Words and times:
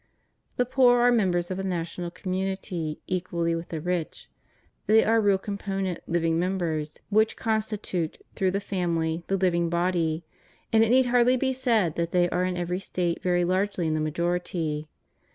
The 0.57 0.65
poor 0.65 0.97
are 1.01 1.11
members 1.11 1.51
of 1.51 1.57
the 1.57 1.63
national 1.63 2.09
community 2.09 2.97
equally 3.05 3.53
with 3.53 3.69
the 3.69 3.79
rich; 3.79 4.31
they 4.87 5.03
are 5.03 5.21
real 5.21 5.37
component 5.37 5.99
living 6.07 6.39
members 6.39 6.97
which 7.11 7.37
constitute, 7.37 8.17
through 8.33 8.49
the 8.49 8.59
family, 8.59 9.23
the 9.27 9.37
hving 9.37 9.69
body; 9.69 10.25
and 10.73 10.83
it 10.83 10.89
need 10.89 11.05
hardly 11.05 11.37
be 11.37 11.53
said 11.53 11.97
that 11.97 12.13
they 12.13 12.27
are 12.31 12.45
in 12.45 12.57
every 12.57 12.79
State 12.79 13.21
very 13.21 13.43
largely 13.43 13.85
in 13.85 13.93
the 13.93 14.01
majority. 14.01 14.87